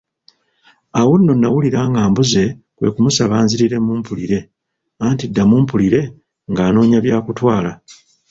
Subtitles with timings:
[0.99, 2.43] Awo nno nawulira ng'abuze
[2.75, 4.39] kwe kumusaba anziriremu mpulire,
[5.05, 6.01] anti ddamu mpulire,
[6.51, 7.71] ng'anoonya bya kutwala.